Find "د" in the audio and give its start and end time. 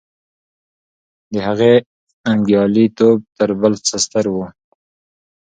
1.33-1.35